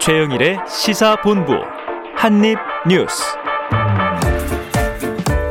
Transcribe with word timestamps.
최영일의 0.00 0.60
시사본부 0.66 1.52
한입뉴스. 2.16 3.22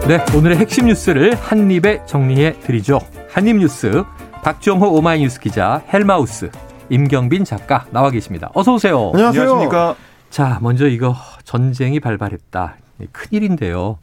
네, 0.07 0.25
오늘의 0.35 0.57
핵심 0.57 0.87
뉴스를 0.87 1.35
한입에 1.35 2.03
정리해 2.07 2.59
드리죠. 2.61 2.99
한입뉴스 3.29 4.03
박정호 4.43 4.87
오마이뉴스 4.95 5.39
기자 5.39 5.83
헬마우스 5.93 6.49
임경빈 6.89 7.45
작가 7.45 7.85
나와 7.91 8.09
계십니다. 8.09 8.49
어서 8.55 8.73
오세요. 8.73 9.11
안녕하세요. 9.13 9.43
안녕하십니까. 9.43 9.95
자, 10.31 10.57
먼저 10.63 10.87
이거 10.87 11.15
전쟁이 11.43 11.99
발발했다. 11.99 12.77
큰일인데요. 13.11 13.99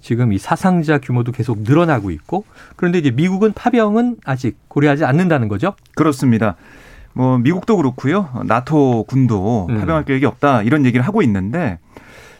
지금 0.00 0.32
이 0.32 0.38
사상자 0.38 0.98
규모도 0.98 1.32
계속 1.32 1.62
늘어나고 1.62 2.12
있고 2.12 2.44
그런데 2.76 2.98
이제 2.98 3.10
미국은 3.10 3.52
파병은 3.54 4.18
아직 4.24 4.56
고려하지 4.68 5.04
않는다는 5.04 5.48
거죠? 5.48 5.74
그렇습니다. 5.96 6.54
뭐 7.12 7.38
미국도 7.38 7.76
그렇고요. 7.76 8.28
나토 8.44 9.04
군도 9.04 9.66
음. 9.68 9.78
파병할 9.78 10.04
계획이 10.04 10.26
없다 10.26 10.62
이런 10.62 10.84
얘기를 10.86 11.06
하고 11.06 11.22
있는데 11.22 11.78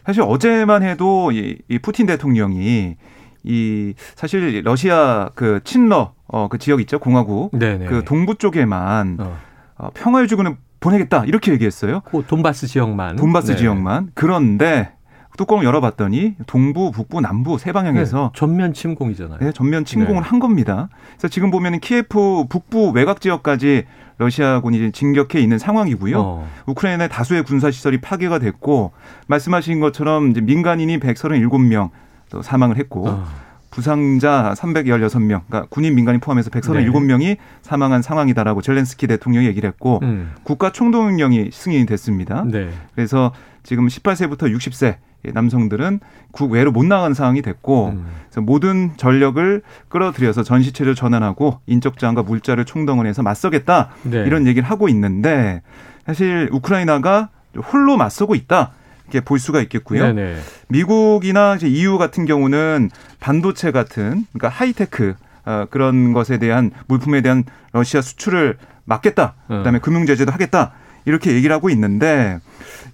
사실 0.07 0.23
어제만 0.23 0.83
해도 0.83 1.33
이, 1.33 1.59
이 1.69 1.79
푸틴 1.79 2.07
대통령이 2.07 2.97
이 3.45 3.95
사실 4.17 4.63
러시아 4.65 5.31
그 5.35 5.61
친러 5.65 6.13
어 6.27 6.49
그 6.49 6.59
지역 6.59 6.81
있죠 6.83 6.99
공화국 6.99 7.51
네네. 7.59 7.87
그 7.87 8.05
동부 8.05 8.37
쪽에만 8.37 9.17
어. 9.21 9.37
어, 9.79 9.91
평화유지군을 9.95 10.57
보내겠다 10.81 11.25
이렇게 11.27 11.53
얘기했어요. 11.53 12.01
그 12.05 12.25
돈바스 12.27 12.67
지역만. 12.69 13.17
돈바스 13.17 13.53
네. 13.53 13.57
지역만. 13.57 14.11
그런데 14.15 14.93
뚜껑을 15.41 15.65
열어봤더니 15.65 16.35
동부, 16.47 16.91
북부, 16.91 17.23
남부 17.23 17.57
세 17.57 17.73
방향에서 17.73 18.33
네, 18.35 18.39
전면 18.39 18.75
침공이잖아요. 18.75 19.39
네, 19.41 19.53
전면 19.53 19.87
침공을 19.87 20.23
네. 20.23 20.29
한 20.29 20.39
겁니다. 20.39 20.91
그래서 21.13 21.29
지금 21.29 21.51
보면은 21.51 21.81
키예프 21.81 22.45
북부 22.51 22.91
외곽 22.91 23.23
지역까지 23.23 23.87
러시아군이 24.19 24.93
진격해 24.93 25.41
있는 25.41 25.57
상황이고요. 25.57 26.21
어. 26.21 26.49
우크라이나의 26.67 27.09
다수의 27.09 27.45
군사 27.45 27.71
시설이 27.71 28.03
파괴가 28.03 28.39
됐고 28.39 28.93
말씀하신 29.29 29.81
것처럼 29.81 30.31
이제 30.31 30.43
민간인이 30.43 31.01
137명 31.01 31.89
또 32.29 32.43
사망을 32.43 32.77
했고 32.77 33.09
어. 33.09 33.25
부상자 33.71 34.53
316명, 34.59 35.43
그러니까 35.47 35.67
군인 35.71 35.95
민간인 35.95 36.21
포함해서 36.21 36.51
137명이 36.51 37.19
네. 37.21 37.37
사망한 37.63 38.03
상황이다라고 38.03 38.61
젤렌스키 38.61 39.07
대통령이 39.07 39.47
얘기를 39.47 39.67
했고 39.67 40.01
음. 40.03 40.33
국가 40.43 40.71
총동령이 40.71 41.51
승인이 41.51 41.87
됐습니다. 41.87 42.45
네. 42.47 42.69
그래서 42.95 43.33
지금 43.63 43.87
18세부터 43.87 44.55
60세 44.55 44.97
남성들은 45.23 46.01
국외로 46.31 46.73
못 46.73 46.85
나가는 46.85 47.15
상황이 47.15 47.43
됐고 47.43 47.89
음. 47.89 48.07
그래서 48.25 48.41
모든 48.41 48.93
전력을 48.97 49.63
끌어들여서 49.89 50.43
전시체를 50.43 50.95
전환하고 50.95 51.61
인적 51.67 51.99
자원과 51.99 52.23
물자를 52.23 52.65
총동원 52.65 53.07
해서 53.07 53.23
맞서겠다 53.23 53.91
네. 54.03 54.25
이런 54.27 54.47
얘기를 54.47 54.69
하고 54.69 54.89
있는데 54.89 55.63
사실 56.07 56.49
우크라이나가 56.53 57.29
홀로 57.73 57.97
맞서고 57.97 58.35
있다. 58.35 58.73
이렇게 59.05 59.25
볼 59.25 59.41
수가 59.41 59.61
있겠고요. 59.63 60.13
네네. 60.13 60.37
미국이나 60.69 61.57
이제 61.57 61.67
EU 61.67 61.99
같은 61.99 62.27
경우는 62.27 62.91
반도체 63.19 63.73
같은 63.73 64.25
그러니까 64.33 64.49
하이테크 64.49 65.15
어, 65.47 65.67
그런 65.71 66.13
것에 66.13 66.39
대한 66.39 66.71
물품에 66.87 67.21
대한 67.21 67.45
러시아 67.73 68.01
수출을 68.01 68.57
막겠다. 68.85 69.35
그다음에 69.49 69.79
음. 69.79 69.81
금융 69.81 70.07
제재도 70.07 70.33
하겠다. 70.33 70.73
이렇게 71.05 71.33
얘기를 71.33 71.55
하고 71.55 71.71
있는데 71.71 72.39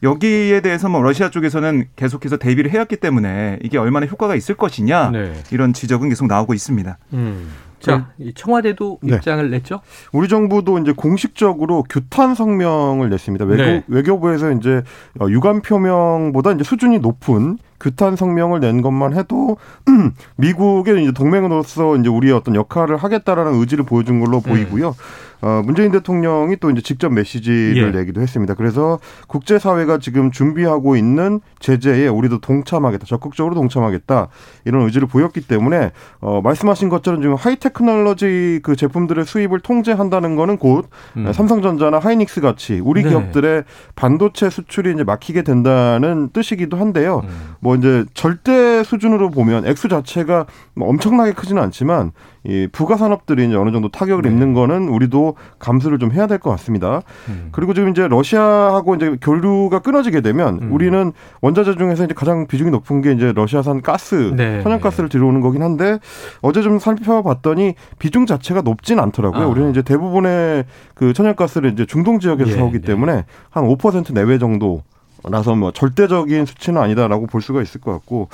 여기에 0.02 0.60
대해서 0.60 0.88
뭐 0.88 1.02
러시아 1.02 1.30
쪽에서는 1.30 1.86
계속해서 1.96 2.36
대비를 2.36 2.70
해왔기 2.70 2.96
때문에 2.96 3.58
이게 3.62 3.78
얼마나 3.78 4.06
효과가 4.06 4.34
있을 4.34 4.54
것이냐 4.54 5.10
네. 5.10 5.32
이런 5.50 5.72
지적은 5.72 6.08
계속 6.08 6.26
나오고 6.26 6.54
있습니다. 6.54 6.98
음. 7.14 7.50
자, 7.78 8.08
청와대도 8.34 8.98
네. 9.02 9.16
입장을 9.16 9.50
냈죠? 9.50 9.80
우리 10.12 10.28
정부도 10.28 10.78
이제 10.78 10.92
공식적으로 10.92 11.84
규탄 11.88 12.34
성명을 12.34 13.10
냈습니다. 13.10 13.44
외교, 13.44 13.62
네. 13.62 13.84
외교부에서 13.86 14.50
이제 14.52 14.82
유감 15.20 15.62
표명보다 15.62 16.52
이제 16.52 16.64
수준이 16.64 16.98
높은 16.98 17.58
규탄 17.78 18.16
성명을 18.16 18.60
낸 18.60 18.82
것만 18.82 19.14
해도 19.14 19.58
미국의 20.36 21.02
이제 21.02 21.12
동맹으로서 21.12 21.96
이제 21.96 22.08
우리의 22.08 22.32
어떤 22.32 22.54
역할을 22.54 22.96
하겠다라는 22.96 23.54
의지를 23.60 23.84
보여준 23.84 24.20
걸로 24.20 24.40
보이고요. 24.40 24.88
음. 24.88 25.25
어, 25.42 25.62
문재인 25.64 25.92
대통령이 25.92 26.56
또 26.56 26.70
이제 26.70 26.80
직접 26.80 27.12
메시지를 27.12 27.94
예. 27.94 27.98
내기도 27.98 28.20
했습니다. 28.20 28.54
그래서 28.54 28.98
국제사회가 29.28 29.98
지금 29.98 30.30
준비하고 30.30 30.96
있는 30.96 31.40
제재에 31.58 32.08
우리도 32.08 32.40
동참하겠다, 32.40 33.06
적극적으로 33.06 33.54
동참하겠다 33.54 34.28
이런 34.64 34.82
의지를 34.82 35.08
보였기 35.08 35.42
때문에 35.42 35.92
어, 36.20 36.40
말씀하신 36.42 36.88
것처럼 36.88 37.22
지금 37.22 37.34
하이테크놀로지 37.34 38.60
그 38.62 38.76
제품들의 38.76 39.24
수입을 39.24 39.60
통제한다는 39.60 40.36
거는 40.36 40.56
곧 40.56 40.88
음. 41.16 41.32
삼성전자나 41.32 41.98
하이닉스 41.98 42.40
같이 42.40 42.80
우리 42.82 43.02
네. 43.02 43.10
기업들의 43.10 43.64
반도체 43.94 44.50
수출이 44.50 44.92
이제 44.92 45.04
막히게 45.04 45.42
된다는 45.42 46.30
뜻이기도 46.32 46.76
한데요. 46.76 47.22
음. 47.24 47.54
뭐 47.60 47.76
이제 47.76 48.04
절대 48.14 48.82
수준으로 48.84 49.30
보면 49.30 49.66
액수 49.66 49.88
자체가 49.88 50.46
뭐 50.74 50.88
엄청나게 50.88 51.32
크지는 51.32 51.62
않지만 51.62 52.12
이 52.48 52.68
부가 52.70 52.96
산업들이 52.96 53.46
이제 53.46 53.56
어느 53.56 53.72
정도 53.72 53.88
타격을 53.88 54.22
네. 54.22 54.30
입는 54.30 54.54
거는 54.54 54.88
우리도 54.88 55.34
감수를 55.58 55.98
좀 55.98 56.12
해야 56.12 56.26
될 56.26 56.36
것 56.38 56.50
같습니다. 56.50 57.02
음. 57.28 57.48
그리고 57.50 57.74
지금 57.74 57.88
이제 57.90 58.06
러시아하고 58.06 58.94
이제 58.94 59.16
교류가 59.20 59.80
끊어지게 59.80 60.20
되면 60.20 60.58
음. 60.62 60.72
우리는 60.72 61.12
원자재 61.40 61.76
중에서 61.76 62.04
이제 62.04 62.14
가장 62.14 62.46
비중이 62.46 62.70
높은 62.70 63.00
게 63.00 63.12
이제 63.12 63.32
러시아산 63.34 63.80
가스, 63.82 64.32
네. 64.36 64.62
천연가스를 64.62 65.08
들여오는 65.08 65.40
거긴 65.40 65.62
한데 65.62 65.98
어제 66.42 66.62
좀 66.62 66.78
살펴봤더니 66.78 67.74
비중 67.98 68.26
자체가 68.26 68.60
높진 68.60 69.00
않더라고요. 69.00 69.42
아. 69.42 69.46
우리는 69.46 69.70
이제 69.70 69.82
대부분의 69.82 70.64
그 70.94 71.12
천연가스를 71.14 71.72
이제 71.72 71.86
중동 71.86 72.20
지역에서 72.20 72.50
예, 72.50 72.54
사오기 72.54 72.76
예. 72.76 72.80
때문에 72.80 73.24
한 73.50 73.64
5% 73.64 74.12
내외 74.14 74.38
정도 74.38 74.82
라서 75.24 75.56
뭐 75.56 75.72
절대적인 75.72 76.44
수치는 76.46 76.80
아니다라고 76.80 77.26
볼 77.26 77.40
수가 77.42 77.60
있을 77.62 77.80
것 77.80 77.92
같고 77.92 78.28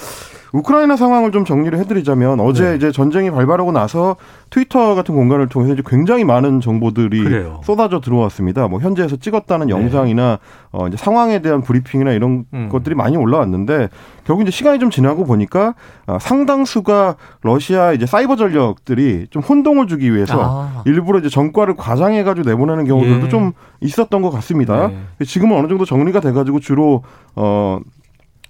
우크라이나 0.52 0.96
상황을 0.96 1.32
좀 1.32 1.44
정리를 1.44 1.78
해드리자면 1.78 2.40
어제 2.40 2.70
네. 2.70 2.76
이제 2.76 2.92
전쟁이 2.92 3.30
발발하고 3.30 3.72
나서 3.72 4.16
트위터 4.50 4.94
같은 4.94 5.14
공간을 5.14 5.48
통해서 5.48 5.72
이제 5.72 5.82
굉장히 5.86 6.24
많은 6.24 6.60
정보들이 6.60 7.24
그래요. 7.24 7.60
쏟아져 7.64 8.00
들어왔습니다. 8.00 8.68
뭐 8.68 8.80
현지에서 8.80 9.16
찍었다는 9.16 9.68
네. 9.68 9.72
영상이나 9.72 10.38
어 10.72 10.88
이제 10.88 10.96
상황에 10.96 11.40
대한 11.40 11.62
브리핑이나 11.62 12.12
이런 12.12 12.44
음. 12.52 12.68
것들이 12.70 12.94
많이 12.94 13.16
올라왔는데 13.16 13.88
결국 14.24 14.42
이제 14.42 14.50
시간이 14.50 14.78
좀 14.78 14.90
지나고 14.90 15.24
보니까 15.24 15.74
어, 16.06 16.18
상당수가 16.20 17.16
러시아 17.42 17.92
이제 17.92 18.06
사이버 18.06 18.36
전력들이 18.36 19.28
좀 19.30 19.42
혼동을 19.42 19.86
주기 19.86 20.14
위해서 20.14 20.38
아. 20.38 20.82
일부러 20.84 21.18
이제 21.18 21.28
전과를 21.28 21.76
과장해가지고 21.76 22.48
내보내는 22.48 22.84
경우들도 22.84 23.26
예. 23.26 23.28
좀 23.30 23.52
있었던 23.80 24.20
것 24.20 24.30
같습니다. 24.30 24.88
네. 25.18 25.24
지금은 25.24 25.56
어느 25.56 25.68
정도 25.68 25.84
정리가 25.84 26.20
돼가지고 26.20 26.60
주로 26.60 27.02
어 27.34 27.80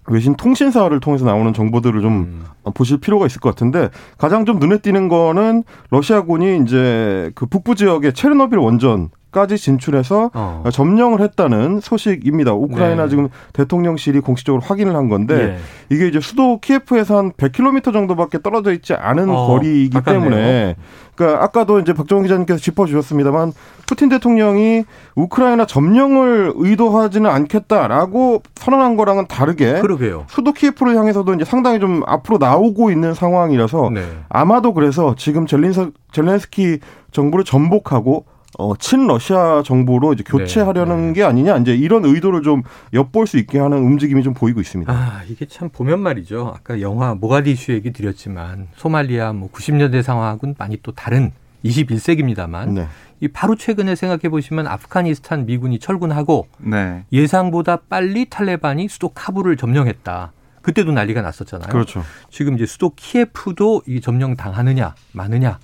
외신 0.09 0.35
통신사를 0.35 0.99
통해서 1.01 1.25
나오는 1.25 1.53
정보들을 1.53 2.01
좀 2.03 2.13
음. 2.13 2.45
보실 2.75 2.99
필요가 2.99 3.27
있을 3.27 3.41
것 3.41 3.51
같은데 3.51 3.89
가장 4.19 4.45
좀 4.45 4.59
눈에 4.59 4.79
띄는 4.79 5.09
거는 5.09 5.65
러시아군이 5.91 6.63
이제 6.65 7.31
그 7.35 7.47
북부 7.47 7.75
지역의 7.75 8.13
체르노빌 8.13 8.59
원전 8.59 9.11
까지 9.33 9.57
진출해서 9.57 10.31
어. 10.35 10.63
점령을 10.71 11.23
했다는 11.23 11.81
소식입니다. 11.81 12.53
우크라이나 12.53 13.05
네. 13.05 13.09
지금 13.09 13.29
대통령실이 13.55 14.21
공식적으로 14.21 14.63
확인을 14.63 14.95
한 14.95 15.09
건데 15.09 15.37
네. 15.37 15.59
이게 15.89 16.07
이제 16.07 16.21
수도 16.21 16.61
키예프에서 16.61 17.17
한 17.17 17.33
100km 17.33 17.95
정도밖에 17.95 18.43
떨어져 18.43 18.73
있지 18.73 18.93
않은 18.93 19.31
어, 19.31 19.47
거리이기 19.47 19.95
가깝네요. 19.95 20.23
때문에 20.23 20.77
그러니까 21.15 21.45
아까도 21.45 21.79
이제 21.81 21.95
박정훈 21.95 22.25
기자님께서 22.25 22.61
짚어주셨습니다만 22.61 23.53
푸틴 23.87 24.11
대통령이 24.11 24.85
우크라이나 25.15 25.65
점령을 25.65 26.53
의도하지는 26.55 27.31
않겠다라고 27.31 28.43
선언한 28.57 28.97
거랑은 28.97 29.29
다르게 29.29 29.81
그러게요. 29.81 30.25
수도 30.29 30.53
키예프를 30.53 30.97
향해서도 30.97 31.33
이제 31.35 31.45
상당히 31.45 31.81
좀 31.81 32.03
앞으로 32.07 32.37
나오고 32.37 32.91
있는 32.91 33.15
상황이라서 33.15 33.91
네. 33.95 34.03
아마도 34.29 34.75
그래서 34.75 35.15
지금 35.17 35.47
젤린서, 35.47 35.91
젤렌스키 36.13 36.81
정부를 37.13 37.45
전복하고 37.45 38.27
어, 38.59 38.77
친러시아 38.77 39.63
정부로 39.65 40.13
이제 40.13 40.23
교체하려는 40.25 40.97
네, 40.97 41.07
네. 41.09 41.13
게 41.15 41.23
아니냐 41.25 41.57
이제 41.59 41.75
이런 41.75 42.05
의도를 42.05 42.43
좀 42.43 42.63
엿볼 42.93 43.27
수 43.27 43.39
있게 43.39 43.59
하는 43.59 43.79
움직임이 43.79 44.23
좀 44.23 44.35
보이고 44.35 44.61
있습니다. 44.61 44.93
아 44.93 45.23
이게 45.29 45.47
참 45.47 45.71
보면 45.71 46.01
말이죠. 46.01 46.53
아까 46.55 46.81
영화 46.81 47.15
모가디슈 47.15 47.73
얘기 47.73 47.93
드렸지만 47.93 48.69
소말리아 48.77 49.33
뭐 49.33 49.51
90년대 49.51 50.03
상황하고는 50.03 50.57
많이 50.59 50.79
또 50.83 50.93
다른 50.93 51.33
21세기입니다만 51.65 52.73
네. 52.73 52.89
이 53.21 53.29
바로 53.29 53.55
최근에 53.55 53.95
생각해 53.95 54.29
보시면 54.29 54.67
아프가니스탄 54.67 55.47
미군이 55.47 55.79
철군하고 55.79 56.49
네. 56.59 57.05
예상보다 57.13 57.77
빨리 57.89 58.29
탈레반이 58.29 58.89
수도 58.89 59.09
카불을 59.11 59.57
점령했다. 59.57 60.33
그때도 60.61 60.93
난리가 60.93 61.23
났었잖아요. 61.23 61.69
그렇죠. 61.69 62.03
지금 62.31 62.55
이제 62.55 62.67
수도 62.67 62.93
키예프도 62.95 63.83
이 63.87 64.01
점령 64.01 64.37
당하느냐 64.37 64.95
마느냐 65.13 65.59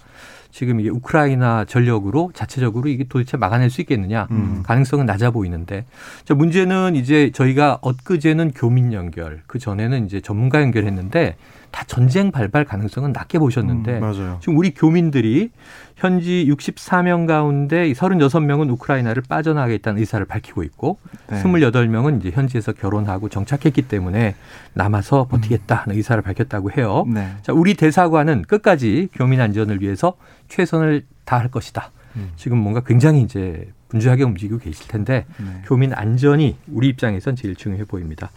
지금 0.51 0.81
이게 0.81 0.89
우크라이나 0.89 1.65
전력으로 1.65 2.31
자체적으로 2.35 2.89
이게 2.89 3.05
도대체 3.09 3.37
막아낼 3.37 3.71
수 3.71 3.81
있겠느냐 3.81 4.29
음. 4.31 4.63
가능성은 4.65 5.07
낮아 5.07 5.31
보이는데 5.31 5.85
자 6.25 6.35
문제는 6.35 6.97
이제 6.97 7.31
저희가 7.33 7.79
엊그제는 7.83 8.53
교민 8.53 8.93
연결 8.93 9.43
그 9.47 9.59
전에는 9.59 10.07
이제 10.07 10.21
전문가 10.21 10.61
연결했는데 10.63 11.37
다 11.71 11.85
전쟁 11.87 12.31
발발 12.31 12.65
가능성은 12.65 13.13
낮게 13.13 13.39
보셨는데 13.39 13.99
음, 13.99 14.37
지금 14.41 14.57
우리 14.57 14.73
교민들이 14.73 15.51
현지 15.97 16.47
64명 16.49 17.27
가운데 17.27 17.93
36명은 17.93 18.71
우크라이나를 18.71 19.23
빠져나가겠다는 19.29 19.99
의사를 19.99 20.25
밝히고 20.25 20.63
있고 20.63 20.99
네. 21.29 21.43
28명은 21.43 22.21
이제 22.21 22.31
현지에서 22.31 22.73
결혼하고 22.73 23.29
정착했기 23.29 23.83
때문에 23.83 24.35
남아서 24.75 25.27
버티겠다는 25.29 25.97
의사를 25.97 26.23
밝혔다고 26.23 26.71
해요. 26.73 27.05
네. 27.09 27.33
자, 27.43 27.53
우리 27.53 27.75
대사관은 27.75 28.43
끝까지 28.43 29.09
교민 29.13 29.41
안전을 29.41 29.81
위해서 29.81 30.15
최선을 30.49 31.05
다할 31.25 31.49
것이다. 31.49 31.91
음. 32.17 32.31
지금 32.37 32.59
뭔가 32.59 32.81
굉장히 32.81 33.23
이제 33.23 33.69
분주하게 33.89 34.23
움직이고 34.23 34.59
계실 34.59 34.87
텐데 34.89 35.27
네. 35.39 35.63
교민 35.67 35.93
안전이 35.93 36.57
우리 36.69 36.89
입장에선 36.89 37.37
제일 37.37 37.57
중요해 37.57 37.85
보입니다. 37.85 38.31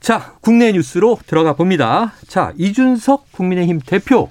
자, 0.00 0.34
국내 0.40 0.72
뉴스로 0.72 1.18
들어가 1.26 1.54
봅니다. 1.54 2.12
자, 2.26 2.52
이준석 2.56 3.32
국민의힘 3.32 3.80
대표 3.84 4.28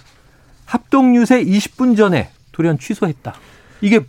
합동 0.65 1.15
유세 1.15 1.43
20분 1.43 1.97
전에 1.97 2.29
돌연 2.51 2.79
취소했다. 2.79 3.33
이게 3.81 4.01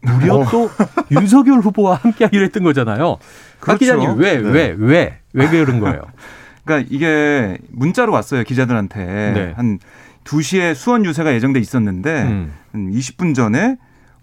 무려 0.00 0.36
어. 0.36 0.50
또 0.50 0.70
윤석열 1.10 1.60
후보와 1.60 1.96
함께 1.96 2.24
하기로 2.24 2.44
했던 2.44 2.62
거잖아요. 2.62 3.16
그렇죠. 3.58 3.72
박 3.72 3.78
기자님 3.78 4.18
왜왜왜왜 4.18 5.20
그런 5.32 5.80
거예요? 5.80 6.02
그러니까 6.64 6.88
이게 6.90 7.58
문자로 7.70 8.12
왔어요 8.12 8.42
기자들한테 8.44 9.04
네. 9.04 9.52
한 9.56 9.78
2시에 10.24 10.74
수원 10.74 11.04
유세가 11.04 11.34
예정돼 11.34 11.60
있었는데 11.60 12.22
음. 12.22 12.52
20분 12.74 13.34
전에 13.34 13.76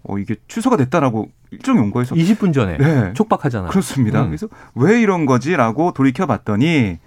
어 0.04 0.18
이게 0.18 0.36
취소가 0.48 0.76
됐다라고 0.76 1.28
일정이 1.50 1.78
온 1.78 1.90
거에서 1.90 2.14
20분 2.14 2.52
전에 2.52 2.78
네. 2.78 3.12
촉박하잖아요. 3.14 3.70
그렇습니다. 3.70 4.22
음. 4.22 4.28
그래서 4.28 4.48
왜 4.74 5.00
이런 5.00 5.26
거지라고 5.26 5.92
돌이켜 5.92 6.26
봤더니 6.26 6.98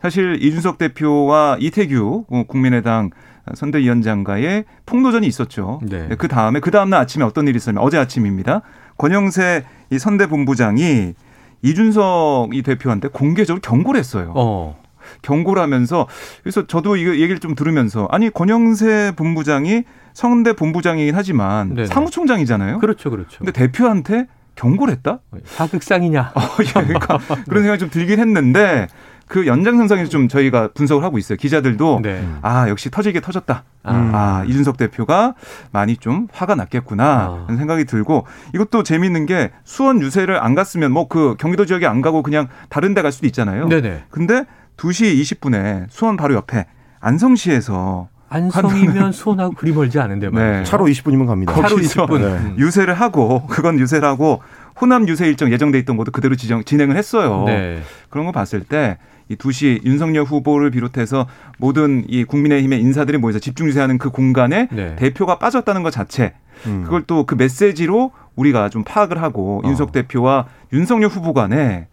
사실 0.00 0.42
이준석 0.42 0.78
대표와 0.78 1.58
이태규 1.60 2.24
국민의당 2.46 3.10
선대위원장과의 3.54 4.64
폭로전이 4.86 5.26
있었죠. 5.26 5.80
네. 5.82 6.08
네그 6.08 6.28
다음에 6.28 6.60
그 6.60 6.70
다음날 6.70 7.00
아침에 7.00 7.24
어떤 7.24 7.48
일이 7.48 7.56
있었냐면 7.56 7.84
어제 7.86 7.98
아침입니다. 7.98 8.62
권영세 8.96 9.64
이 9.90 9.98
선대 9.98 10.26
본부장이 10.26 11.14
이준석 11.62 12.54
이 12.54 12.62
대표한테 12.62 13.08
공개적으로 13.08 13.60
경고를 13.60 13.98
했어요. 13.98 14.32
어. 14.34 14.80
경고를 15.22 15.62
하면서 15.62 16.06
그래서 16.42 16.66
저도 16.66 16.96
이 16.96 17.06
얘기를 17.06 17.38
좀 17.38 17.54
들으면서 17.54 18.06
아니 18.10 18.30
권영세 18.30 19.12
본부장이 19.16 19.84
성대 20.12 20.52
본부장이긴 20.54 21.14
하지만 21.14 21.74
네네. 21.74 21.86
사무총장이잖아요. 21.86 22.78
그렇죠, 22.78 23.10
그렇죠. 23.10 23.38
근데 23.38 23.52
대표한테 23.52 24.26
경고를 24.56 24.92
했다? 24.94 25.20
사극상이냐? 25.44 26.32
어, 26.34 26.40
예, 26.60 26.72
그러니까 26.72 27.18
그런 27.48 27.62
생각이 27.62 27.78
좀 27.78 27.88
들긴 27.90 28.18
했는데 28.18 28.88
그 29.26 29.46
연장선상에서 29.46 30.10
좀 30.10 30.26
저희가 30.26 30.70
분석을 30.74 31.04
하고 31.04 31.16
있어요. 31.16 31.36
기자들도 31.38 32.00
네. 32.02 32.26
아 32.42 32.68
역시 32.68 32.90
터지게 32.90 33.20
터졌다. 33.20 33.62
아. 33.84 33.92
아. 33.92 34.44
이준석 34.46 34.76
대표가 34.76 35.34
많이 35.70 35.96
좀 35.96 36.26
화가 36.32 36.56
났겠구나 36.56 37.04
아. 37.04 37.44
하는 37.46 37.56
생각이 37.56 37.84
들고 37.84 38.26
이것도 38.54 38.82
재미있는 38.82 39.26
게 39.26 39.52
수원 39.64 40.02
유세를 40.02 40.42
안 40.42 40.54
갔으면 40.56 40.90
뭐 40.92 41.06
그 41.08 41.36
경기도 41.38 41.64
지역에 41.64 41.86
안 41.86 42.02
가고 42.02 42.22
그냥 42.24 42.48
다른 42.68 42.92
데 42.92 43.02
갈 43.02 43.12
수도 43.12 43.26
있잖아요. 43.28 43.68
네네. 43.68 44.04
근데 44.10 44.44
2시 44.80 45.20
20분에 45.20 45.86
수원 45.90 46.16
바로 46.16 46.34
옆에 46.34 46.66
안성시에서 47.00 48.08
안성이면 48.28 49.12
수원하고 49.12 49.54
그리 49.54 49.72
멀지 49.72 49.98
않은데 49.98 50.30
말이죠. 50.30 50.58
네. 50.58 50.64
차로 50.64 50.86
20분이면 50.86 51.26
갑니다. 51.26 51.52
차로 51.52 51.76
20분. 51.76 52.20
네. 52.20 52.54
유세를 52.58 52.94
하고 52.94 53.46
그건 53.48 53.78
유세를 53.78 54.06
하고 54.06 54.40
호남 54.80 55.08
유세 55.08 55.26
일정 55.26 55.52
예정돼 55.52 55.78
있던 55.80 55.96
것도 55.96 56.12
그대로 56.12 56.36
지정, 56.36 56.62
진행을 56.64 56.96
했어요. 56.96 57.44
네. 57.46 57.82
그런 58.08 58.26
거 58.26 58.32
봤을 58.32 58.60
때 58.60 58.98
이 59.30 59.36
2시 59.36 59.84
윤석열 59.84 60.24
후보를 60.24 60.72
비롯해서 60.72 61.26
모든 61.56 62.04
이 62.08 62.24
국민의힘의 62.24 62.80
인사들이 62.80 63.16
모여서 63.16 63.38
집중 63.38 63.68
유세하는 63.68 63.96
그 63.96 64.10
공간에 64.10 64.68
네. 64.72 64.96
대표가 64.96 65.38
빠졌다는 65.38 65.84
것 65.84 65.90
자체 65.92 66.34
음. 66.66 66.82
그걸 66.84 67.04
또 67.04 67.24
그 67.24 67.36
메시지로 67.36 68.10
우리가 68.34 68.68
좀 68.70 68.82
파악을 68.82 69.22
하고 69.22 69.62
어. 69.64 69.68
윤석 69.68 69.92
대표와 69.92 70.46
윤석열 70.72 71.08
후보 71.10 71.32
간에 71.32 71.86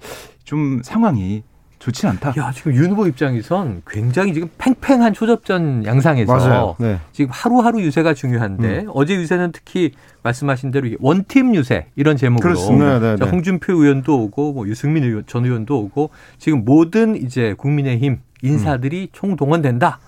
좀 0.43 0.81
상황이 0.83 1.43
좋지 1.79 2.07
않다. 2.07 2.33
야, 2.37 2.51
지금 2.53 2.73
윤 2.73 2.91
후보 2.91 3.07
입장에선 3.07 3.83
굉장히 3.87 4.33
지금 4.33 4.49
팽팽한 4.57 5.13
초접전 5.13 5.85
양상에서 5.85 6.75
네. 6.79 6.99
지금 7.11 7.31
하루하루 7.31 7.81
유세가 7.81 8.13
중요한데 8.13 8.79
음. 8.81 8.91
어제 8.93 9.15
유세는 9.15 9.51
특히 9.51 9.91
말씀하신 10.23 10.71
대로 10.71 10.89
원팀 10.99 11.53
유세 11.55 11.87
이런 11.95 12.17
제목으로 12.17 12.49
그렇습니다. 12.53 12.99
네, 12.99 13.15
네, 13.15 13.15
네. 13.23 13.29
홍준표 13.29 13.73
의원도 13.73 14.23
오고 14.23 14.53
뭐 14.53 14.67
유승민 14.67 15.03
의원, 15.03 15.23
전 15.27 15.45
의원도 15.45 15.77
오고 15.79 16.09
지금 16.39 16.65
모든 16.65 17.15
이제 17.15 17.53
국민의힘 17.57 18.19
인사들이 18.41 19.03
음. 19.03 19.07
총동원된다. 19.13 19.99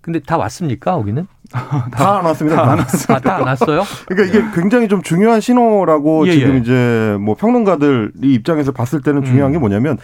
근데 0.00 0.20
다 0.20 0.38
왔습니까, 0.38 0.92
거기는? 0.94 1.26
다 1.92 2.18
안 2.18 2.24
왔습니다. 2.26 2.56
다 2.56 2.72
안 2.72 2.78
왔습니다. 2.78 3.14
아, 3.14 3.18
다안 3.20 3.46
왔어요? 3.46 3.82
그러니까 4.06 4.38
이게 4.38 4.46
굉장히 4.54 4.88
좀 4.88 5.02
중요한 5.02 5.40
신호라고 5.40 6.28
예, 6.28 6.32
지금 6.32 6.54
예. 6.54 6.58
이제 6.58 7.16
뭐 7.20 7.34
평론가들 7.34 8.12
이 8.22 8.32
입장에서 8.34 8.72
봤을 8.72 9.02
때는 9.02 9.24
중요한 9.24 9.50
음. 9.50 9.52
게 9.54 9.58
뭐냐면 9.58 9.98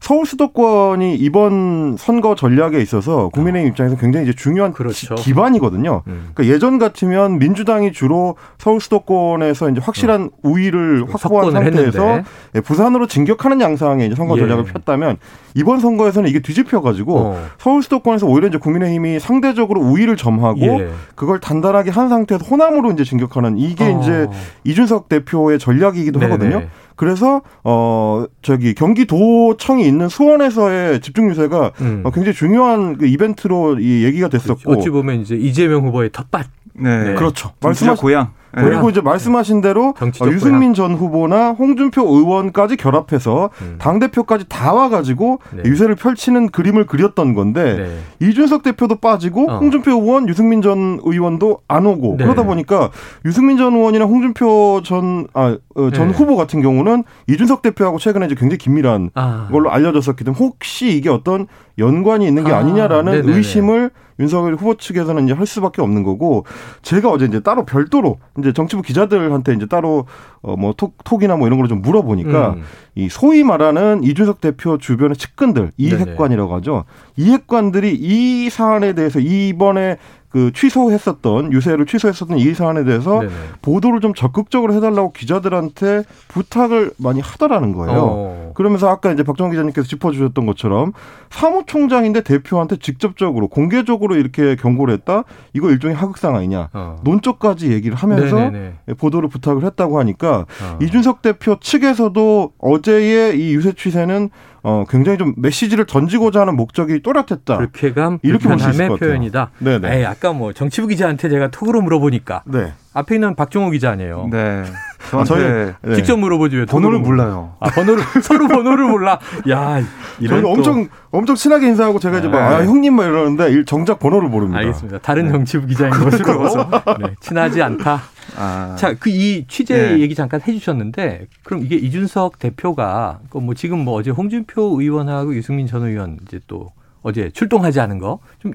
서울 0.00 0.24
수도권이 0.24 1.16
이번 1.16 1.96
선거 1.98 2.34
전략에 2.34 2.80
있어서 2.80 3.28
국민의힘 3.28 3.70
입장에서 3.70 3.96
굉장히 3.96 4.26
이제 4.26 4.34
중요한 4.34 4.72
그렇죠. 4.72 5.14
기반이거든요. 5.14 6.02
음. 6.06 6.30
그러니까 6.34 6.54
예전 6.54 6.78
같으면 6.78 7.38
민주당이 7.38 7.92
주로 7.92 8.36
서울 8.56 8.80
수도권에서 8.80 9.68
이제 9.70 9.80
확실한 9.80 10.22
어. 10.22 10.28
우위를 10.42 11.04
확보한 11.10 11.52
상태에서 11.52 12.02
했는데. 12.06 12.24
예, 12.54 12.60
부산으로 12.60 13.06
진격하는 13.06 13.60
양상의 13.60 14.06
이제 14.06 14.16
선거 14.16 14.36
예. 14.36 14.40
전략을 14.40 14.64
예. 14.68 14.72
폈다면 14.72 15.18
이번 15.54 15.80
선거에서는 15.80 16.30
이게 16.30 16.40
뒤집혀 16.40 16.80
가지고 16.80 17.18
어. 17.18 17.46
서울 17.58 17.82
수도권에서 17.82 18.26
오히려 18.26 18.48
이제 18.48 18.56
국민의힘이 18.56 19.20
상대적으로 19.20 19.82
우위를 19.82 20.16
점하고 20.16 20.60
예. 20.60 20.88
그걸 21.14 21.40
단단하게 21.40 21.90
한 21.90 22.08
상태에서 22.08 22.46
호남으로 22.46 22.90
이제 22.92 23.04
진격하는 23.04 23.58
이게 23.58 23.84
어. 23.84 24.00
이제 24.00 24.28
이준석 24.64 25.10
대표의 25.10 25.58
전략이기도 25.58 26.20
네네. 26.20 26.32
하거든요. 26.32 26.62
그래서 27.00 27.40
어 27.64 28.26
저기 28.42 28.74
경기도청이 28.74 29.86
있는 29.86 30.10
수원에서의 30.10 31.00
집중 31.00 31.30
유세가 31.30 31.72
음. 31.80 32.02
어, 32.04 32.10
굉장히 32.10 32.36
중요한 32.36 32.98
그 32.98 33.06
이벤트로 33.06 33.78
이 33.80 34.04
얘기가 34.04 34.28
됐었고 34.28 34.70
어찌 34.70 34.90
보면 34.90 35.22
이제 35.22 35.34
이재명 35.34 35.86
후보의 35.86 36.10
텃밭 36.12 36.46
네, 36.74 37.04
네. 37.04 37.14
그렇죠. 37.14 37.52
말씀하신 37.62 37.98
고향 38.02 38.24
네. 38.24 38.39
그리고 38.52 38.90
이제 38.90 39.00
말씀하신 39.00 39.60
대로 39.60 39.94
어, 40.00 40.26
유승민 40.26 40.74
전 40.74 40.94
후보나 40.94 41.50
홍준표 41.50 42.02
의원까지 42.02 42.76
결합해서 42.76 43.50
음. 43.62 43.76
당 43.78 43.98
대표까지 43.98 44.46
다 44.48 44.72
와가지고 44.72 45.40
네. 45.52 45.62
유세를 45.64 45.94
펼치는 45.94 46.48
그림을 46.50 46.86
그렸던 46.86 47.34
건데 47.34 47.76
네. 48.20 48.28
이준석 48.28 48.62
대표도 48.62 48.96
빠지고 48.96 49.50
어. 49.50 49.58
홍준표 49.58 49.92
의원, 49.92 50.28
유승민 50.28 50.62
전 50.62 50.98
의원도 51.02 51.58
안 51.68 51.86
오고 51.86 52.16
네. 52.18 52.24
그러다 52.24 52.44
보니까 52.44 52.90
유승민 53.24 53.56
전 53.56 53.74
의원이나 53.74 54.04
홍준표 54.04 54.82
전 54.84 55.26
아, 55.34 55.56
어, 55.76 55.90
전 55.90 56.08
네. 56.08 56.14
후보 56.14 56.36
같은 56.36 56.60
경우는 56.62 57.04
이준석 57.28 57.62
대표하고 57.62 57.98
최근에 57.98 58.26
이제 58.26 58.34
굉장히 58.34 58.58
긴밀한 58.58 59.10
아. 59.14 59.48
걸로 59.50 59.70
알려졌었기 59.70 60.24
때문에 60.24 60.38
혹시 60.38 60.96
이게 60.96 61.08
어떤 61.08 61.46
연관이 61.78 62.26
있는 62.26 62.44
게 62.44 62.52
아. 62.52 62.62
니냐라는 62.62 63.28
의심을 63.28 63.90
윤석열 64.20 64.54
후보 64.54 64.74
측에서는 64.74 65.24
이제 65.24 65.32
할 65.32 65.46
수밖에 65.46 65.82
없는 65.82 66.04
거고 66.04 66.44
제가 66.82 67.10
어제 67.10 67.24
이제 67.24 67.40
따로 67.40 67.64
별도로 67.64 68.18
이제 68.38 68.52
정치부 68.52 68.82
기자들한테 68.82 69.54
이제 69.54 69.66
따로 69.66 70.06
어뭐 70.42 70.74
톡이나 71.04 71.36
뭐 71.36 71.46
이런 71.46 71.58
걸좀 71.58 71.82
물어보니까 71.82 72.50
음. 72.50 72.62
이 72.94 73.08
소위 73.08 73.42
말하는 73.42 74.02
이준석 74.04 74.40
대표 74.40 74.78
주변의 74.78 75.16
측근들 75.16 75.72
이핵관이라고 75.76 76.54
하죠. 76.56 76.84
이핵관들이 77.16 77.96
이 77.98 78.50
사안에 78.50 78.92
대해서 78.92 79.18
이번에 79.20 79.96
그 80.30 80.52
취소했었던 80.52 81.52
유세를 81.52 81.86
취소했었던 81.86 82.38
이 82.38 82.54
사안에 82.54 82.84
대해서 82.84 83.20
네네. 83.20 83.32
보도를 83.62 84.00
좀 84.00 84.14
적극적으로 84.14 84.72
해달라고 84.74 85.12
기자들한테 85.12 86.04
부탁을 86.28 86.92
많이 86.98 87.20
하더라는 87.20 87.72
거예요. 87.72 87.98
어. 88.00 88.52
그러면서 88.54 88.88
아까 88.88 89.10
이제 89.10 89.24
박정호 89.24 89.50
기자님께서 89.50 89.88
짚어주셨던 89.88 90.46
것처럼 90.46 90.92
사무총장인데 91.30 92.22
대표한테 92.22 92.76
직접적으로 92.76 93.48
공개적으로 93.48 94.14
이렇게 94.14 94.54
경고를 94.54 94.94
했다. 94.94 95.24
이거 95.52 95.70
일종의 95.70 95.96
하극상 95.96 96.36
아니냐. 96.36 96.68
어. 96.72 96.96
논조까지 97.02 97.72
얘기를 97.72 97.96
하면서 97.96 98.36
네네네. 98.36 98.74
보도를 98.98 99.28
부탁을 99.28 99.64
했다고 99.64 99.98
하니까 99.98 100.46
어. 100.62 100.78
이준석 100.80 101.22
대표 101.22 101.58
측에서도 101.58 102.52
어제의 102.58 103.40
이 103.40 103.54
유세 103.54 103.72
취세는 103.72 104.30
어, 104.62 104.84
굉장히 104.88 105.18
좀 105.18 105.34
메시지를 105.36 105.86
던지고자 105.86 106.40
하는 106.40 106.56
목적이 106.56 107.02
또렷했다. 107.02 107.58
불쾌감, 107.58 108.18
이렇게 108.22 108.48
볼수 108.48 108.70
있을 108.70 108.88
것 108.88 109.00
표현이다. 109.00 109.50
네네. 109.58 109.98
에이, 109.98 110.04
아까 110.04 110.32
뭐 110.32 110.52
정치부 110.52 110.88
기자한테 110.88 111.28
제가 111.28 111.50
톡으로 111.50 111.80
물어보니까 111.82 112.42
네. 112.46 112.72
앞에 112.92 113.14
있는 113.14 113.34
박종호 113.34 113.70
기자 113.70 113.90
아니에요. 113.90 114.28
네. 114.30 114.64
아, 115.12 115.24
저희 115.24 115.72
네. 115.82 115.94
직접 115.94 116.18
물어보지 116.18 116.56
왜 116.56 116.66
번호를 116.66 116.98
몰라요. 116.98 117.54
아 117.60 117.70
번호를 117.70 118.02
서로 118.22 118.48
번호를 118.48 118.84
몰라. 118.86 119.18
야, 119.48 119.80
저희 120.26 120.44
엄청 120.44 120.88
엄청 121.10 121.36
친하게 121.36 121.68
인사하고 121.68 121.98
제가 121.98 122.18
이제 122.18 122.28
막 122.28 122.38
아, 122.38 122.56
아, 122.56 122.64
형님 122.64 122.94
막 122.94 123.04
이러는데 123.04 123.64
정작 123.64 123.98
번호를 123.98 124.28
모릅니다. 124.28 124.58
알겠습니다. 124.58 124.98
다른 124.98 125.26
네. 125.26 125.32
정치부 125.32 125.66
기자인 125.66 125.90
것으로 125.90 126.68
네, 127.00 127.14
친하지 127.20 127.62
않다. 127.62 128.02
아. 128.36 128.76
자, 128.78 128.94
그 128.94 129.10
이 129.10 129.44
취재 129.48 129.74
네. 129.94 129.98
얘기 130.00 130.14
잠깐 130.14 130.40
해주셨는데, 130.46 131.26
그럼 131.42 131.64
이게 131.64 131.76
이준석 131.76 132.38
대표가 132.38 133.20
그뭐 133.30 133.54
지금 133.54 133.80
뭐 133.80 133.94
어제 133.94 134.10
홍준표 134.10 134.80
의원하고 134.80 135.34
유승민 135.34 135.66
전 135.66 135.82
의원 135.84 136.18
이제 136.26 136.40
또 136.46 136.72
어제 137.02 137.30
출동하지 137.30 137.80
않은 137.80 137.98
거 137.98 138.18
좀 138.40 138.52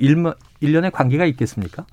일련의 0.61 0.91
관계가 0.91 1.25
있겠습니까? 1.25 1.85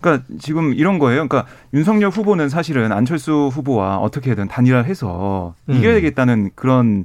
그러니까 0.00 0.24
지금 0.38 0.74
이런 0.74 0.98
거예요. 0.98 1.26
그러니까 1.26 1.50
윤석열 1.72 2.10
후보는 2.10 2.48
사실은 2.48 2.92
안철수 2.92 3.50
후보와 3.52 3.98
어떻게든 3.98 4.48
단일화해서 4.48 5.54
음. 5.68 5.74
이겨야겠다는 5.74 6.50
그런 6.54 7.04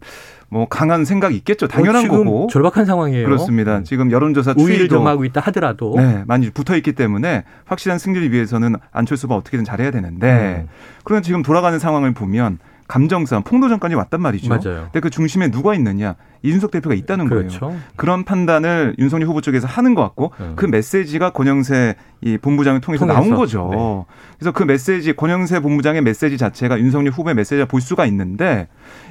뭐 0.50 0.68
강한 0.68 1.06
생각이 1.06 1.36
있겠죠. 1.38 1.68
당연한 1.68 2.06
어, 2.06 2.10
거고. 2.10 2.48
절박한 2.52 2.86
상황이에요. 2.86 3.26
그렇습니다. 3.26 3.78
음. 3.80 3.84
지금 3.86 4.12
여론조사 4.12 4.56
우위를 4.58 4.90
점하고 4.90 5.24
있다 5.26 5.42
하더라도 5.42 5.94
네, 5.98 6.24
많이 6.28 6.50
붙어 6.50 6.76
있기 6.76 6.94
때문에 6.94 7.44
확실한 7.66 7.98
승리를 7.98 8.32
위해서는 8.32 8.76
안철수 8.92 9.26
후보 9.26 9.36
어떻게든 9.36 9.64
잘해야 9.64 9.92
되는데 9.92 10.66
음. 10.68 10.70
그러면 11.06 11.24
지금 11.24 11.42
돌아가는 11.42 11.80
상황을 11.80 12.14
보면 12.14 12.60
감정싸움, 12.88 13.44
폭로전까지 13.44 13.96
왔단 13.96 14.22
말이죠. 14.22 14.50
맞아요. 14.50 14.84
근데 14.92 15.00
그 15.00 15.10
중심에 15.10 15.50
누가 15.50 15.74
있느냐? 15.76 16.16
이준석 16.44 16.72
대표가 16.72 16.94
있다는 16.94 17.28
그렇죠. 17.28 17.60
거예요. 17.62 17.80
그런 17.96 18.24
판단을 18.26 18.96
윤석열 19.00 19.28
후보 19.28 19.42
쪽에서 19.42 19.68
하는 19.68 19.96
것 19.96 20.02
같고 20.02 20.34
음. 20.42 20.54
그 20.56 20.66
메시지가 20.66 21.32
권영세 21.32 21.96
이 22.22 22.38
본부장을 22.38 22.82
통해서, 22.82 23.06
통해서. 23.06 23.22
나온 23.22 23.38
거죠. 23.38 23.70
네. 23.72 24.16
그래서 24.38 24.52
그 24.52 24.64
메시지 24.64 25.14
권영세 25.14 25.62
본부장의 25.62 26.02
메시지 26.02 26.38
자체가 26.38 26.80
윤석열 26.80 27.14
후보의 27.14 27.36
메시지를 27.36 27.66
볼 27.66 27.80
수가 27.80 28.06
있는데 28.08 28.68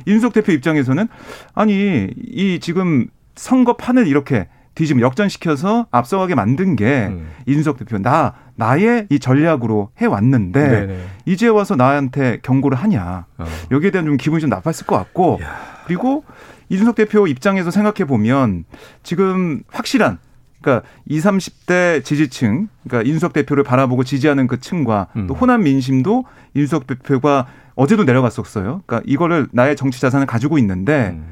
이준석 0.06 0.34
대표 0.34 0.52
입장에서는 0.52 1.08
아니 1.54 2.08
이 2.16 2.58
지금 2.60 3.06
선거 3.34 3.76
판을 3.76 4.06
이렇게 4.06 4.48
뒤집어 4.74 5.00
역전시켜서 5.00 5.86
앞서가게 5.90 6.34
만든 6.34 6.76
게 6.76 7.08
음. 7.10 7.30
이준석 7.46 7.78
대표 7.78 7.98
나 7.98 8.34
나의 8.54 9.06
이 9.10 9.18
전략으로 9.18 9.90
해 10.00 10.06
왔는데 10.06 10.68
네네. 10.68 11.04
이제 11.26 11.48
와서 11.48 11.76
나한테 11.76 12.38
경고를 12.42 12.78
하냐 12.78 13.26
어. 13.38 13.44
여기에 13.70 13.90
대한 13.90 14.06
좀 14.06 14.16
기분이 14.16 14.40
좀 14.40 14.50
나빴을 14.50 14.86
것 14.86 14.96
같고 14.96 15.40
야. 15.42 15.56
그리고 15.86 16.24
이준석 16.68 16.94
대표 16.94 17.26
입장에서 17.26 17.70
생각해 17.70 18.06
보면 18.06 18.64
지금 19.02 19.62
확실한 19.70 20.18
그러니까 20.62 20.86
20, 21.06 21.24
30대 21.24 22.04
지지층, 22.04 22.68
그러니까 22.84 23.06
이준석 23.06 23.32
대표를 23.32 23.64
바라보고 23.64 24.04
지지하는 24.04 24.46
그 24.46 24.60
층과 24.60 25.08
음. 25.16 25.26
또 25.26 25.34
호남 25.34 25.64
민심도 25.64 26.24
이준석 26.54 26.86
대표가 26.86 27.46
어제도 27.74 28.04
내려갔었어요. 28.04 28.82
그러니까 28.86 29.02
이거를 29.06 29.48
나의 29.50 29.76
정치 29.76 30.00
자산을 30.00 30.26
가지고 30.26 30.58
있는데 30.58 31.10
음. 31.14 31.26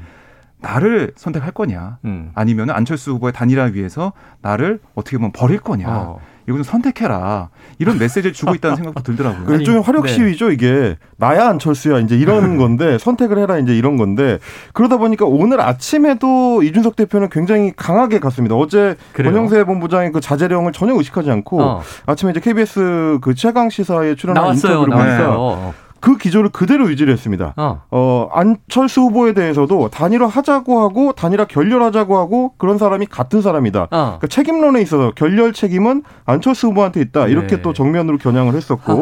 나를 0.61 1.11
선택할 1.15 1.51
거냐, 1.51 1.97
음. 2.05 2.31
아니면 2.35 2.69
안철수 2.69 3.11
후보의 3.13 3.33
단일화 3.33 3.65
위해서 3.73 4.13
나를 4.41 4.79
어떻게 4.95 5.17
보면 5.17 5.31
버릴 5.31 5.59
거냐. 5.59 5.87
어. 5.89 6.19
이건 6.49 6.63
선택해라. 6.63 7.49
이런 7.77 7.99
메시지를 7.99 8.33
주고 8.33 8.55
있다는 8.55 8.75
생각도 8.77 9.03
들더라고요. 9.03 9.45
그 9.45 9.53
일종의 9.55 9.81
화력 9.83 10.05
네. 10.05 10.11
시위죠, 10.11 10.51
이게. 10.51 10.97
나야 11.17 11.47
안철수야. 11.49 11.99
이제 11.99 12.15
이런 12.17 12.57
건데, 12.57 12.97
선택을 12.97 13.37
해라. 13.37 13.57
이제 13.59 13.75
이런 13.77 13.95
건데. 13.95 14.39
그러다 14.73 14.97
보니까 14.97 15.25
오늘 15.25 15.61
아침에도 15.61 16.63
이준석 16.63 16.95
대표는 16.95 17.29
굉장히 17.29 17.71
강하게 17.75 18.19
갔습니다. 18.19 18.55
어제 18.55 18.95
권영세 19.15 19.63
본부장의 19.65 20.11
그 20.11 20.19
자제령을 20.19 20.73
전혀 20.73 20.95
의식하지 20.95 21.29
않고, 21.29 21.61
어. 21.61 21.81
아침에 22.07 22.31
이제 22.31 22.39
KBS 22.39 23.19
그 23.21 23.35
최강 23.35 23.69
시사에 23.69 24.15
출연한 24.15 24.55
인터뷰를 24.55 24.79
보니까 24.89 25.73
그 26.01 26.17
기조를 26.17 26.49
그대로 26.49 26.89
유지를 26.89 27.13
했습니다. 27.13 27.53
어. 27.55 27.81
어. 27.91 28.29
안철수 28.33 29.01
후보에 29.01 29.33
대해서도 29.33 29.89
단일화 29.89 30.27
하자고 30.27 30.81
하고 30.81 31.13
단일화 31.13 31.45
결렬하자고 31.45 32.17
하고 32.17 32.53
그런 32.57 32.77
사람이 32.77 33.05
같은 33.05 33.41
사람이다. 33.41 33.83
어. 33.83 33.87
그러니까 33.89 34.27
책임론에 34.27 34.81
있어서 34.81 35.11
결렬 35.15 35.53
책임은 35.53 36.03
안철수 36.25 36.67
후보한테 36.67 37.01
있다. 37.01 37.27
이렇게 37.27 37.57
네. 37.57 37.61
또 37.61 37.71
정면으로 37.73 38.17
겨냥을 38.17 38.55
했었고 38.55 38.93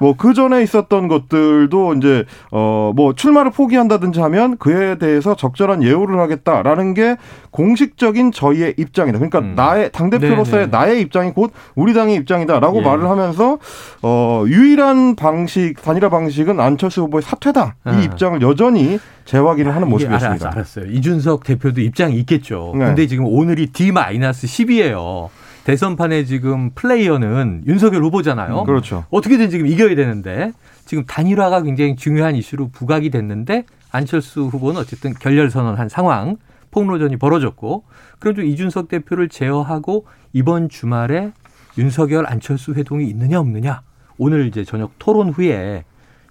뭐 0.00 0.16
그 0.16 0.32
전에 0.34 0.62
있었던 0.62 1.08
것들도 1.08 1.94
이제 1.94 2.24
어 2.52 2.76
뭐 2.94 3.12
출마를 3.14 3.50
포기한다든지 3.50 4.20
하면 4.20 4.56
그에 4.58 4.96
대해서 4.96 5.34
적절한 5.34 5.82
예우를 5.82 6.18
하겠다라는 6.20 6.94
게 6.94 7.16
공식적인 7.50 8.32
저희의 8.32 8.74
입장이다. 8.76 9.18
그러니까 9.18 9.40
음. 9.40 9.54
나의 9.56 9.90
당 9.92 10.08
대표로서의 10.10 10.68
나의 10.70 11.00
입장이 11.00 11.32
곧 11.32 11.52
우리 11.74 11.92
당의 11.94 12.14
입장이다라고 12.16 12.78
예. 12.78 12.82
말을 12.82 13.08
하면서 13.10 13.58
어 14.02 14.44
유일한 14.46 15.16
방식 15.16 15.82
단일화 15.82 16.08
방식 16.10 16.35
은 16.42 16.60
안철수 16.60 17.02
후보의 17.02 17.22
사퇴다. 17.22 17.76
이 17.86 17.88
아. 17.88 18.00
입장을 18.00 18.40
여전히 18.42 18.98
재확인을 19.24 19.74
하는 19.74 19.88
모습이었습니다. 19.88 20.50
알았, 20.52 20.78
어요 20.78 20.86
이준석 20.86 21.44
대표도 21.44 21.80
입장이 21.80 22.16
있겠죠. 22.20 22.72
네. 22.76 22.86
근데 22.86 23.06
지금 23.06 23.26
오늘이 23.26 23.68
D-10이에요. 23.68 25.28
대선판에 25.64 26.24
지금 26.24 26.70
플레이어는 26.74 27.64
윤석열 27.66 28.04
후보잖아요. 28.04 28.60
음, 28.60 28.66
그렇죠. 28.66 29.04
어떻게든 29.10 29.50
지금 29.50 29.66
이겨야 29.66 29.96
되는데 29.96 30.52
지금 30.84 31.04
단일화가 31.04 31.62
굉장히 31.62 31.96
중요한 31.96 32.36
이슈로 32.36 32.68
부각이 32.68 33.10
됐는데 33.10 33.64
안철수 33.90 34.42
후보는 34.42 34.80
어쨌든 34.80 35.12
결렬 35.14 35.50
선언한 35.50 35.88
상황. 35.88 36.36
폭로전이 36.76 37.16
벌어졌고 37.16 37.84
그럼 38.18 38.34
좀 38.34 38.44
이준석 38.44 38.88
대표를 38.88 39.30
제어하고 39.30 40.06
이번 40.34 40.68
주말에 40.68 41.32
윤석열 41.78 42.26
안철수 42.26 42.74
회동이 42.74 43.06
있느냐 43.08 43.40
없느냐 43.40 43.80
오늘 44.18 44.46
이제 44.46 44.62
저녁 44.62 44.92
토론 44.98 45.30
후에 45.30 45.84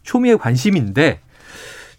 초미의 0.06 0.38
관심인데 0.38 1.20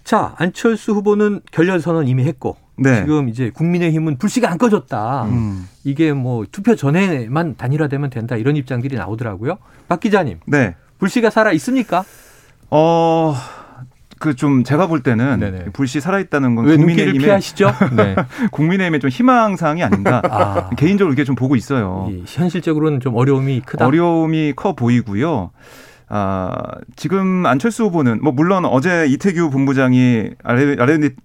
자 0.05 0.35
안철수 0.39 0.93
후보는 0.93 1.41
결렬 1.51 1.81
선언 1.81 2.09
이미 2.09 2.25
했고 2.25 2.57
네. 2.79 3.01
지금 3.01 3.29
이제 3.29 3.51
국민의힘은 3.51 4.19
불씨가 4.19 4.51
안 4.51 4.59
꺼졌다. 4.59 5.25
음. 5.25 5.69
이게 5.85 6.13
뭐 6.13 6.45
투표 6.51 6.77
전에만 6.77 7.57
단일화되면 7.57 8.11
된다 8.11 8.37
이런 8.37 8.57
입장들이 8.57 8.97
나오더라고요. 8.97 9.59
박 9.89 10.01
기자님, 10.01 10.41
네. 10.47 10.75
불씨가 10.99 11.31
살아 11.31 11.53
있습니까? 11.53 12.05
어 12.71 13.35
그 14.19 14.35
좀 14.35 14.65
제가 14.65 14.87
볼 14.87 15.03
때는 15.03 15.41
네네. 15.41 15.65
불씨 15.75 16.01
살아있다는 16.01 16.55
건 16.55 16.65
국민의힘의 16.65 17.19
피하시죠? 17.19 17.71
네. 17.95 18.17
국민의힘의 18.51 19.01
좀 19.01 19.11
희망 19.11 19.57
사항이 19.57 19.83
아닌가 19.85 20.23
아. 20.31 20.71
개인적으로 20.77 21.13
이렇게 21.13 21.25
좀 21.25 21.35
보고 21.35 21.55
있어요. 21.55 22.11
현실적으로는 22.25 23.01
좀 23.01 23.15
어려움이 23.15 23.61
크다. 23.67 23.87
어려움이 23.87 24.55
커 24.57 24.75
보이고요. 24.75 25.51
아, 26.09 26.53
지금 26.95 27.45
안철수 27.47 27.85
후보는 27.85 28.21
뭐 28.23 28.33
물론 28.33 28.65
어제 28.65 29.07
이태규 29.07 29.51
본부장이 29.51 30.31
라디오, 30.45 30.77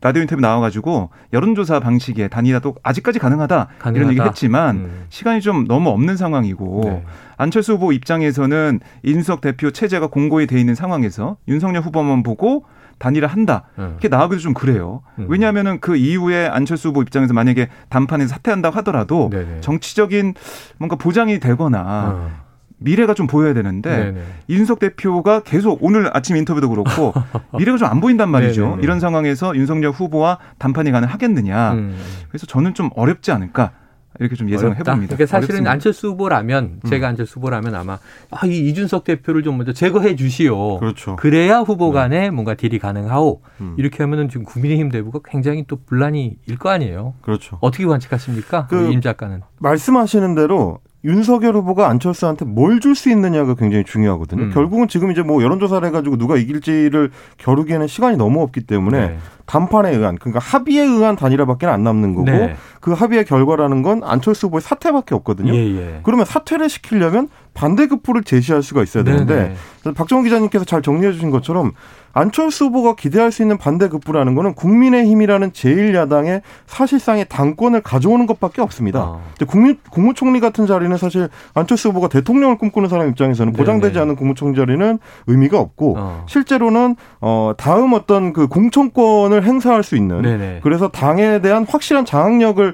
라디오 0.01 0.21
인터뷰 0.21 0.41
나와가지고 0.41 1.11
여론조사 1.33 1.79
방식의 1.79 2.29
단일화도 2.29 2.75
아직까지 2.81 3.19
가능하다, 3.19 3.67
가능하다. 3.77 3.91
이런 3.91 4.09
얘기 4.11 4.21
했지만 4.21 4.75
음. 4.77 5.05
시간이 5.09 5.41
좀 5.41 5.67
너무 5.67 5.89
없는 5.89 6.17
상황이고 6.17 6.81
네. 6.85 7.03
안철수 7.37 7.73
후보 7.73 7.91
입장에서는 7.91 8.79
인석 9.03 9.41
대표 9.41 9.69
체제가 9.69 10.07
공고히 10.07 10.47
돼 10.47 10.59
있는 10.59 10.73
상황에서 10.73 11.37
윤석열 11.47 11.83
후보만 11.83 12.23
보고 12.23 12.65
단일화 12.97 13.27
한다. 13.27 13.63
네. 13.77 13.85
이렇게 13.85 14.07
나오기도 14.07 14.41
좀 14.41 14.53
그래요. 14.55 15.03
음. 15.19 15.25
왜냐하면은 15.27 15.79
그 15.79 15.95
이후에 15.95 16.47
안철수 16.47 16.89
후보 16.89 17.03
입장에서 17.03 17.33
만약에 17.33 17.69
단판에서 17.89 18.29
사퇴한다고 18.29 18.75
하더라도 18.77 19.29
네네. 19.31 19.61
정치적인 19.61 20.33
뭔가 20.77 20.95
보장이 20.95 21.39
되거나 21.39 22.13
어. 22.15 22.50
미래가 22.81 23.13
좀 23.13 23.27
보여야 23.27 23.53
되는데 23.53 23.89
네네. 23.95 24.21
이준석 24.47 24.79
대표가 24.79 25.41
계속 25.41 25.79
오늘 25.83 26.09
아침 26.15 26.35
인터뷰도 26.35 26.67
그렇고 26.69 27.13
미래가 27.57 27.77
좀 27.77 27.87
안 27.91 28.01
보인단 28.01 28.29
말이죠. 28.29 28.69
네네. 28.71 28.83
이런 28.83 28.99
상황에서 28.99 29.55
윤석열 29.55 29.91
후보와 29.91 30.39
단판이 30.57 30.91
가능하겠느냐. 30.91 31.73
음. 31.73 31.95
그래서 32.29 32.45
저는 32.45 32.73
좀 32.73 32.89
어렵지 32.95 33.31
않을까. 33.31 33.71
이렇게 34.19 34.35
좀 34.35 34.49
예상을 34.49 34.71
해봅니다. 34.77 35.15
그러니까 35.15 35.25
사실은 35.25 35.47
어렵습니다. 35.55 35.71
안철수 35.71 36.07
후보라면 36.09 36.79
음. 36.83 36.89
제가 36.89 37.07
안철수 37.07 37.39
후보라면 37.39 37.73
아마 37.75 37.97
아, 38.29 38.45
이 38.45 38.67
이준석 38.69 39.03
대표를 39.05 39.41
좀 39.41 39.57
먼저 39.57 39.71
제거해 39.73 40.15
주시오. 40.17 40.79
그렇죠. 40.79 41.15
그래야 41.15 41.59
후보 41.59 41.91
간에 41.91 42.19
네. 42.21 42.29
뭔가 42.29 42.53
딜이 42.53 42.77
가능하오. 42.79 43.41
음. 43.61 43.75
이렇게 43.77 44.03
하면은 44.03 44.27
지금 44.27 44.45
국민의힘 44.45 44.89
대부가 44.89 45.19
굉장히 45.23 45.63
또 45.67 45.77
분란이 45.85 46.37
일 46.45 46.57
거 46.57 46.69
아니에요. 46.69 47.13
그렇죠. 47.21 47.57
어떻게 47.61 47.85
관측하십니까? 47.85 48.67
그 48.67 48.91
임 48.91 48.99
작가는. 49.01 49.41
말씀하시는 49.59 50.35
대로 50.35 50.79
윤석열 51.03 51.55
후보가 51.55 51.89
안철수한테 51.89 52.45
뭘 52.45 52.79
줄 52.79 52.95
수 52.95 53.09
있느냐가 53.09 53.55
굉장히 53.55 53.83
중요하거든요. 53.83 54.43
음. 54.43 54.51
결국은 54.51 54.87
지금 54.87 55.11
이제 55.11 55.21
뭐 55.21 55.41
여론조사를 55.41 55.87
해가지고 55.87 56.17
누가 56.17 56.37
이길지를 56.37 57.11
겨루기에는 57.37 57.87
시간이 57.87 58.17
너무 58.17 58.41
없기 58.41 58.61
때문에 58.61 58.99
네. 59.07 59.17
단판에 59.45 59.89
의한 59.91 60.17
그러니까 60.17 60.39
합의에 60.39 60.83
의한 60.83 61.15
단일화밖에 61.15 61.65
안 61.65 61.83
남는 61.83 62.15
거고 62.15 62.31
네. 62.31 62.55
그 62.79 62.93
합의의 62.93 63.25
결과라는 63.25 63.81
건 63.81 64.01
안철수 64.03 64.47
후보의 64.47 64.61
사퇴밖에 64.61 65.15
없거든요. 65.15 65.53
예, 65.53 65.57
예. 65.77 65.99
그러면 66.03 66.25
사퇴를 66.25 66.69
시키려면 66.69 67.27
반대급부를 67.53 68.23
제시할 68.23 68.63
수가 68.63 68.83
있어야 68.83 69.03
되는데 69.03 69.55
네, 69.83 69.93
박정호 69.93 70.23
기자님께서 70.23 70.65
잘 70.65 70.81
정리해 70.81 71.11
주신 71.11 71.31
것처럼 71.31 71.71
안철수 72.13 72.65
후보가 72.65 72.95
기대할 72.95 73.31
수 73.31 73.41
있는 73.41 73.57
반대급부라는 73.57 74.35
거는 74.35 74.53
국민의힘이라는 74.53 75.51
제1야당의 75.51 76.41
사실상의 76.67 77.25
당권을 77.27 77.81
가져오는 77.81 78.25
것밖에 78.27 78.61
없습니다. 78.61 78.99
아. 78.99 79.19
국민, 79.47 79.77
국무총리 79.89 80.39
같은 80.39 80.67
자리는 80.67 80.95
사실 80.97 81.29
안철수 81.53 81.89
후보가 81.89 82.09
대통령을 82.09 82.57
꿈꾸는 82.57 82.89
사람 82.89 83.09
입장에서는 83.09 83.53
보장되지 83.53 83.93
네네. 83.93 84.03
않은 84.03 84.15
국무총리 84.15 84.55
자리는 84.55 84.99
의미가 85.27 85.59
없고 85.59 85.95
어. 85.97 86.25
실제로는 86.27 86.95
어, 87.21 87.53
다음 87.57 87.93
어떤 87.93 88.33
그 88.33 88.47
공천권을 88.47 89.43
행사할 89.43 89.83
수 89.83 89.95
있는 89.95 90.21
네네. 90.21 90.59
그래서 90.61 90.89
당에 90.89 91.41
대한 91.41 91.65
확실한 91.67 92.05
장악력을 92.05 92.73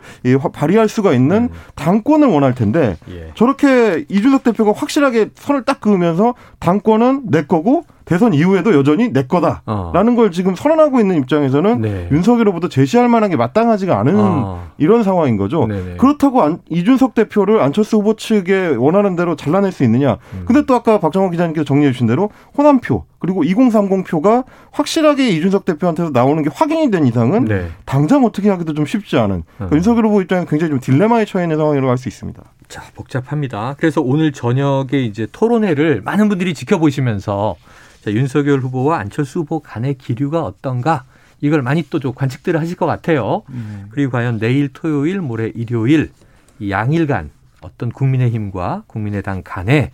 발휘할 0.52 0.90
수가 0.90 1.14
있는 1.14 1.44
음. 1.44 1.50
당권을 1.76 2.28
원할 2.28 2.54
텐데 2.54 2.98
예. 3.10 3.32
저렇게 3.36 4.06
이준석 4.10 4.44
대표가 4.44 4.74
확실하게 4.76 5.30
선을 5.36 5.64
딱 5.64 5.80
그으면서 5.80 6.34
당권 6.60 6.98
거는 6.98 7.24
내 7.26 7.44
거고 7.44 7.84
대선 8.08 8.34
이후에도 8.34 8.74
여전히 8.74 9.12
내 9.12 9.24
거다라는 9.24 10.14
어. 10.14 10.16
걸 10.16 10.32
지금 10.32 10.56
선언하고 10.56 11.00
있는 11.00 11.18
입장에서는 11.18 11.82
네. 11.82 12.08
윤석열 12.12 12.48
후보도 12.48 12.70
제시할 12.70 13.10
만한 13.10 13.30
게 13.30 13.36
마땅하지가 13.36 14.00
않은 14.00 14.14
어. 14.16 14.68
이런 14.78 15.04
상황인 15.04 15.36
거죠. 15.36 15.68
네네. 15.68 15.98
그렇다고 15.98 16.42
안, 16.42 16.60
이준석 16.70 17.16
대표를 17.16 17.62
안철수 17.62 17.98
후보 17.98 18.16
측에 18.16 18.76
원하는 18.78 19.16
대로 19.18 19.36
잘라낼 19.36 19.72
수 19.74 19.84
있느냐. 19.84 20.18
음. 20.34 20.44
근데 20.46 20.66
또 20.66 20.74
아까 20.74 21.00
박정호 21.00 21.30
기자님께서 21.32 21.66
정리해 21.66 21.92
주신 21.92 22.08
대로 22.08 22.30
호남표 22.58 23.04
그리고 23.20 23.44
2030 23.44 24.06
표가 24.06 24.46
확실하게 24.72 25.30
이준석 25.30 25.66
대표한테서 25.66 26.12
나오는 26.12 26.42
게 26.44 26.50
확인이 26.54 26.90
된 26.90 27.06
이상은 27.08 27.46
네. 27.46 27.68
당장 27.86 28.24
어떻게 28.24 28.50
하기도 28.50 28.74
좀 28.74 28.86
쉽지 28.86 29.18
않은 29.18 29.44
그러니까 29.58 29.76
어. 29.76 29.78
윤석열 29.78 30.06
후보 30.06 30.22
입장에서 30.22 30.48
굉장히 30.48 30.72
좀 30.72 30.80
딜레마에 30.80 31.26
처해 31.26 31.44
있는 31.46 31.58
상황이라고 31.58 31.90
할 31.90 31.98
수 31.98 32.08
있습니다. 32.08 32.42
자, 32.68 32.84
복잡합니다. 32.96 33.76
그래서 33.80 34.02
오늘 34.02 34.32
저녁에 34.32 35.00
이제 35.02 35.26
토론회를 35.32 36.02
많은 36.04 36.30
분들이 36.30 36.54
지켜보시면서 36.54 37.56
자, 38.04 38.12
윤석열 38.12 38.60
후보와 38.62 39.00
안철수 39.00 39.40
후보 39.40 39.60
간의 39.60 39.96
기류가 39.98 40.44
어떤가 40.44 41.06
이걸 41.42 41.62
많이 41.62 41.84
또 41.90 42.00
좀 42.00 42.14
관측들을 42.14 42.60
하실 42.60 42.76
것 42.76 42.86
같아요. 42.86 43.44
음. 43.50 43.88
그리고 43.90 44.12
과연 44.12 44.40
내일 44.40 44.70
토요일, 44.74 45.22
모레 45.22 45.52
일요일 45.56 46.12
이 46.60 46.72
양일간 46.72 47.30
어떤 47.62 47.92
국민의힘과 47.92 48.84
국민의당 48.88 49.42
간에 49.44 49.92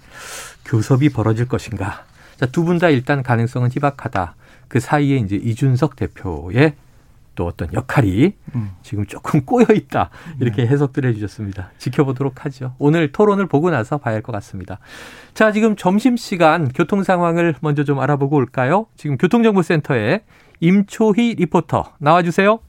교섭이 0.65 1.09
벌어질 1.09 1.47
것인가. 1.47 2.05
자, 2.37 2.45
두 2.45 2.63
분 2.63 2.79
다 2.79 2.89
일단 2.89 3.23
가능성은 3.23 3.71
희박하다. 3.71 4.35
그 4.67 4.79
사이에 4.79 5.17
이제 5.17 5.35
이준석 5.35 5.95
대표의 5.95 6.73
또 7.35 7.45
어떤 7.47 7.73
역할이 7.73 8.33
음. 8.55 8.71
지금 8.81 9.05
조금 9.05 9.41
꼬여 9.45 9.65
있다 9.73 10.09
이렇게 10.39 10.63
네. 10.63 10.67
해석들 10.69 11.05
해주셨습니다. 11.05 11.71
지켜보도록 11.77 12.45
하죠. 12.45 12.75
오늘 12.79 13.11
토론을 13.11 13.47
보고 13.47 13.69
나서 13.71 13.97
봐야 13.97 14.15
할 14.15 14.21
것 14.23 14.31
같습니다. 14.31 14.79
자, 15.33 15.51
지금 15.51 15.75
점심 15.75 16.15
시간 16.15 16.69
교통 16.69 17.03
상황을 17.03 17.55
먼저 17.61 17.83
좀 17.83 17.99
알아보고 17.99 18.37
올까요? 18.37 18.85
지금 18.95 19.17
교통정보센터에 19.17 20.23
임초희 20.61 21.35
리포터 21.35 21.93
나와주세요. 21.99 22.59